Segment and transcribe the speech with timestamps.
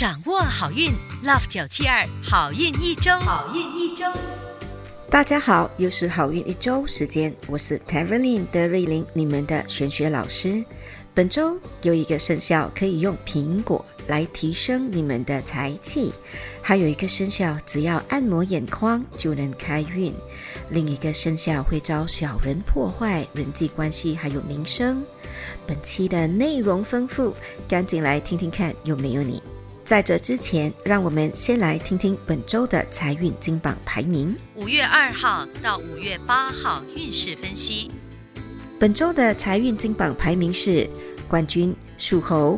[0.00, 0.90] 掌握好运
[1.22, 4.06] ，Love 九七二好运一周，好运一周。
[5.10, 10.64] 大家好，又是好运一周时间，我是 t e r e l i n 德瑞琳，你们的玄学老师。
[11.12, 16.10] 本周有一个生肖可以用苹果来提升你们的财气，
[16.62, 20.14] 还有一个生肖只要按摩眼眶就能开运，
[20.70, 25.04] 另一个生肖会遭小人破坏人际关系还有名声。
[25.66, 27.34] 本期的内容丰富，
[27.68, 29.42] 赶紧来听听看有没有你。
[29.90, 34.36] 在这之前，让我们先来听听本周的财运金榜排名。
[34.54, 37.90] 五月二号到五月八号运势分析。
[38.78, 40.88] 本周的财运金榜排名是
[41.26, 42.56] 冠军属猴，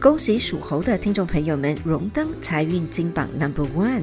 [0.00, 4.02] 恭喜属猴的听众朋友们荣登财运金榜 Number One。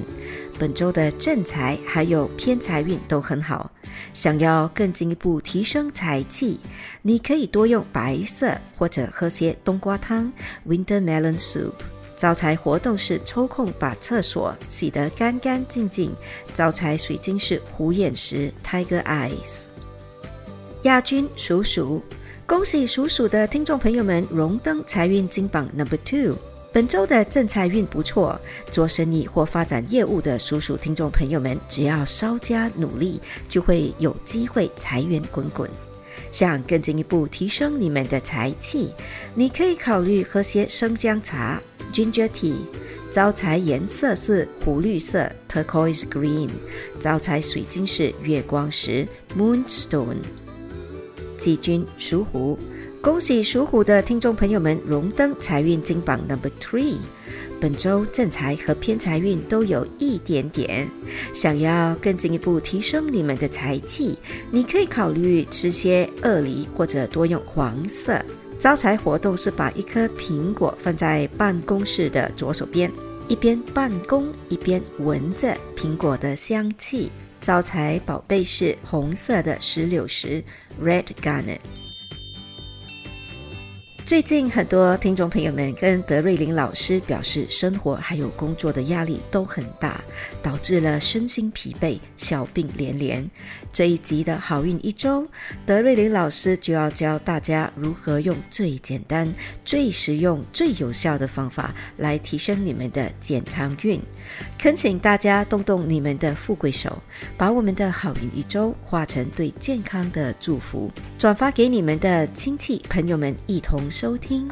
[0.58, 3.70] 本周的正财还有偏财运都很好，
[4.14, 6.58] 想要更进一步提升财气，
[7.02, 10.32] 你可以多用白色或者喝些冬瓜汤
[10.66, 11.74] （Winter Melon Soup）。
[12.22, 16.14] 招财活动是抽空把厕所洗得干干净净。
[16.54, 19.62] 招财水晶是虎眼石 （Tiger Eyes）。
[20.84, 22.00] 亚军鼠鼠，
[22.46, 26.38] 恭喜鼠鼠的听众朋友们荣登财运金榜 Number Two。
[26.72, 33.20] 本周的正财运不错，做生意或发展业务的鼠鼠听众朋友们，只要稍加努力，
[33.50, 35.68] 就会有机会财源滚滚。
[36.32, 38.94] 想更进一步提升你们的财气，
[39.34, 41.60] 你可以考虑喝些生姜茶。
[41.92, 42.54] Ginger tea，
[43.12, 46.50] 招财颜色是湖绿色 （turquoise green），
[47.00, 49.06] 招财水晶是月光石
[49.38, 50.18] （moonstone）。
[51.38, 52.58] 季军属虎，
[53.02, 56.96] 恭喜属虎的听众朋友们荣登财运金榜 Number Three。
[57.60, 60.88] 本周正财和偏财运都有一点点，
[61.34, 64.18] 想要更进一步提升你们的财气，
[64.50, 68.20] 你可以考虑吃些鳄梨或者多用黄色。
[68.62, 72.92] 招财活动是把一颗苹果放在办公室的左手边，
[73.28, 77.10] 一边办公一边闻着苹果的香气。
[77.40, 80.44] 招财宝贝是红色的石榴石
[80.80, 81.58] （Red Garnet）。
[84.12, 90.04] 最近很多听众朋友们跟德瑞琳老师表示，生活还有工作的压力都很大，
[90.44, 93.26] 导致了身心疲惫、小病连连。
[93.72, 95.26] 这一集的好运一周，
[95.66, 99.34] 德瑞琳老师就要教大家如何用最简单、
[99.64, 103.98] 最实用、最有效的方法来提升你们的健康运。
[104.60, 107.02] 恳请大家动动你们的富贵手，
[107.38, 113.90] 把我们的好运一周化成对健康的祝福，转发给你们的亲戚朋友们一同。
[114.02, 114.50] 收听，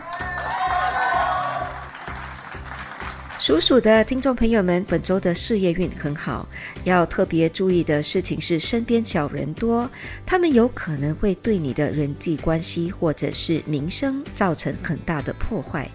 [3.39, 6.47] 属鼠的听众朋友们，本周的事业运很好。
[6.83, 9.89] 要特别注意的事情是，身边小人多，
[10.23, 15.89] 他们有可能会对你的人际关系或者是名声造成很大的破坏。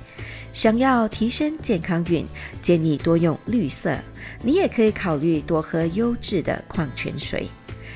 [0.53, 2.27] 想要提升健康运，
[2.61, 3.97] 建议多用绿色。
[4.43, 7.49] 你也可以考虑多喝优质的矿泉水。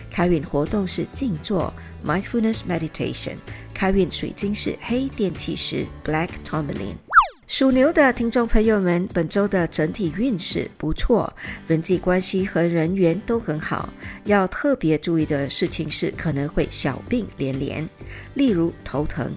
[0.08, 1.72] 开运活动是静坐
[2.06, 3.36] （Mindfulness Meditation）。
[3.78, 6.96] 开运水晶是黑电气石 （Black Tourmaline）。
[7.46, 11.32] 属牛的听众朋友们，本周的整体运势不错，
[11.68, 13.88] 人际关系和人缘都很好。
[14.24, 17.88] 要特别注意的事情是，可能会小病连连，
[18.34, 19.32] 例如头疼。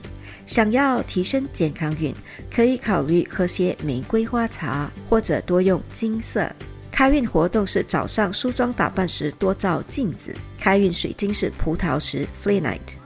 [0.47, 2.11] 想要提升健康运，
[2.51, 6.51] 可以考虑喝些玫瑰花茶，或者多用金色。
[6.91, 10.33] 开运活动是早上梳妆打扮时多照镜子。
[10.57, 13.00] 开运水晶是葡萄石 （Flinite）。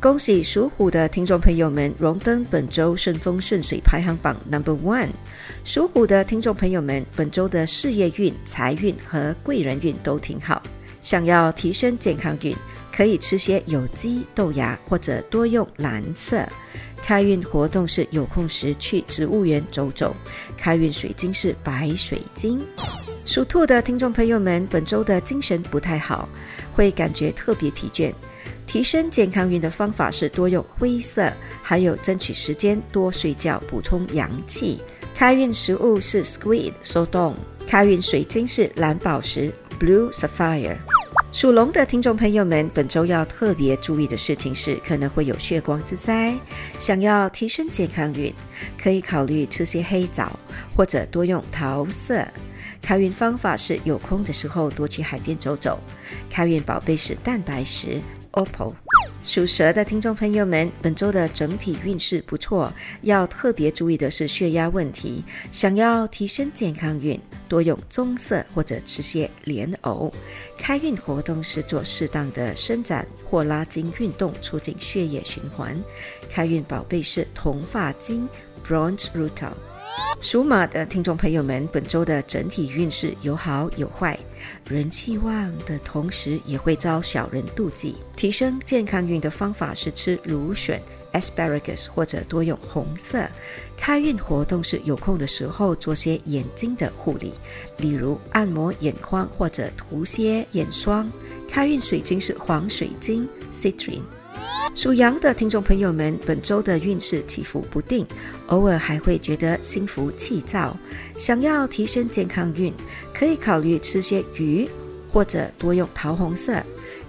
[0.00, 5.08] 恭喜属虎的听众朋友们荣登本周顺风顺水排行榜 Number One。
[5.64, 10.62] 属虎的听众朋友们，本周的事业运、财运和贵人运都挺好。
[11.00, 12.54] 想要提升健康运，
[12.92, 16.46] 可以吃些有机豆芽或者多用蓝色。
[17.02, 20.14] 开运活动是有空时去植物园走走。
[20.56, 22.60] 开运水晶是白水晶。
[23.26, 26.28] 属兔的听众朋友们，本周的精神不太好，
[26.74, 28.12] 会感觉特别疲倦。
[28.66, 31.32] 提升健康运的方法是多用灰色，
[31.62, 34.80] 还有争取时间多睡觉，补充阳气。
[35.14, 40.76] 开运食物是 squid 手动，开运水晶是蓝宝石 blue sapphire。
[41.30, 46.34] 属龙的听众朋友们，本周要特别注意的事情是可能会有血光之灾。
[46.78, 48.32] 想要提升健康运，
[48.80, 50.38] 可以考虑吃些黑枣，
[50.76, 52.24] 或者多用桃色。
[52.80, 55.78] 开运方法是有空的时候多去海边走走。
[56.30, 58.00] 开运宝贝是蛋白石。
[58.34, 58.72] OPPO
[59.22, 62.70] 属蛇的听众朋友们，本周的整体运势不错，
[63.02, 65.24] 要特别注意的是血压问题。
[65.50, 70.12] 想要提升健康运，多用棕色或者吃些莲藕。
[70.58, 75.74] 开运活动是做适当的伸展或拉筋运动，促进血液循环。
[76.28, 78.28] 开运宝贝是铜发晶
[78.66, 79.52] （Bronze Rutil）。
[80.20, 84.18] 属马的听众朋友们，本周的整体运势有好有坏，
[84.68, 87.96] 人气旺的同时也会遭小人妒忌。
[88.16, 90.80] 提升健康运的方法是吃芦笋。
[91.14, 93.24] asparagus 或者多用红色。
[93.76, 97.32] 开运活动是有空的时候做些眼睛的护理，
[97.76, 101.08] 例如按摩眼眶或者涂些眼霜。
[101.48, 104.00] 开运水晶是黄水晶 citrine。
[104.74, 108.04] 属羊的听众朋友们，本周的运势起伏不定，
[108.48, 110.76] 偶尔还会觉得心浮气躁。
[111.16, 112.72] 想要提升健康运，
[113.14, 114.68] 可以考虑吃些鱼，
[115.10, 116.62] 或者多用桃红色。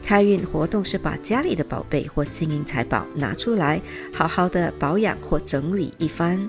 [0.03, 3.81] 开运活动是把家里的宝贝或金银财宝拿出来，
[4.13, 6.39] 好好的保养或整理一番。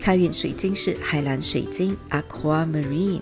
[0.00, 3.20] 开运水晶是海蓝水晶 （Aquamarine）。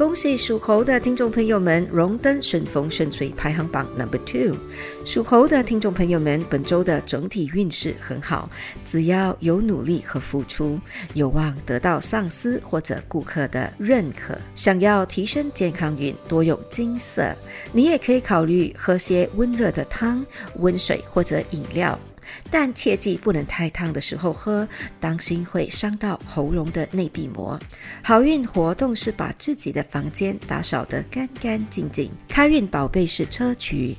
[0.00, 4.56] 恭喜属猴的听众朋友们荣登顺风顺水排行榜 Number Two。
[5.04, 8.48] 属猴的听众朋友们，本周的整体运势很好，
[8.82, 10.80] 只要有努力和付出，
[11.12, 14.34] 有望得到上司或者顾客的认可。
[14.54, 17.36] 想要提升健康运，多用金色。
[17.70, 20.24] 你也可以考虑喝些温热的汤、
[20.60, 22.00] 温水或者饮料。
[22.50, 24.66] 但切记不能太烫的时候喝，
[24.98, 27.58] 当心会伤到喉咙的内壁膜。
[28.02, 32.10] 好运活动是把自己的房间打扫得干干净净。
[32.28, 33.96] 开运宝贝是砗磲。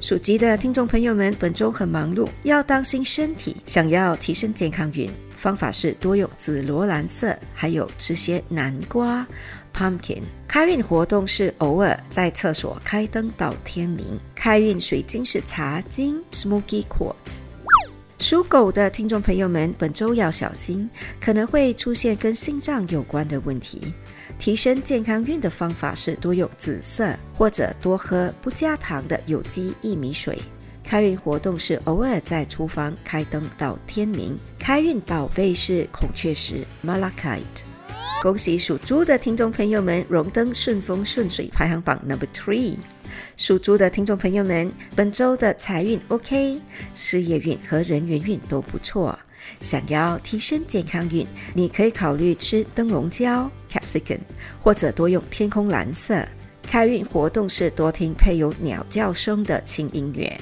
[0.00, 3.56] 属鸡的听众朋友们，本周很忙碌，要当心身体。
[3.66, 9.26] 想要提升健康运，方法是多用紫罗兰色，还有吃些南瓜
[9.74, 10.22] （pumpkin）。
[10.46, 14.16] 开运活动是偶尔在厕所开灯到天明。
[14.36, 17.47] 开运水晶是茶晶 （smoky quartz）。
[18.28, 20.86] 属狗的听众朋友们，本周要小心，
[21.18, 23.80] 可能会出现跟心脏有关的问题。
[24.38, 30.38] 提升健康运的方法是多用紫色，或者多喝不加糖的有机薏米水。
[30.84, 34.36] 开运活动是偶尔在厨房开灯到天明。
[34.58, 37.40] 开运宝贝是孔雀石 （Malachite）。
[38.20, 42.74] 恭喜属猪的听众朋友们荣登顺风顺水排行榜 Number Three。
[43.36, 46.60] 属猪的听众朋友们，本周的财运 OK，
[46.94, 49.18] 事业运和人缘运都不错。
[49.60, 54.20] 想要提升健康运，你可以考虑吃灯笼椒 （Capsicum）
[54.62, 56.22] 或者多用天空蓝色。
[56.62, 60.38] 开运活动是多听配有鸟叫声的轻音乐。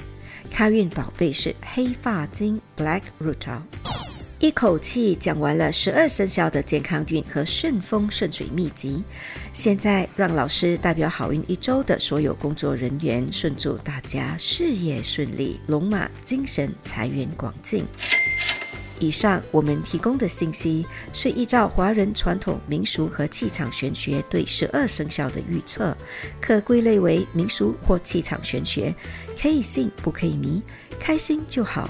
[0.51, 3.96] 开运宝贝是黑发晶 （Black Rutil）。
[4.39, 9.03] 一口气讲完了十二生肖的健康运和顺风顺水秘籍，
[9.51, 17.83] 现在让老师代表好运一周的所有工作人员，顺祝大家事业顺利，龙马精神，财源广进。
[18.99, 25.97] 以上我们提供的信息是依照华人传统民俗和气场玄学对十二生肖的预测，
[26.39, 28.93] 可归类为民俗或气场玄学，
[29.39, 30.61] 可以信不可以迷，
[30.99, 31.89] 开心就好。